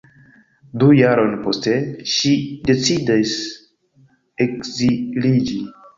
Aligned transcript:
Du 0.83 0.87
jarojn 0.99 1.35
poste 1.43 1.75
ŝi 2.13 2.31
decidas 2.71 3.35
ekziliĝi. 4.47 5.61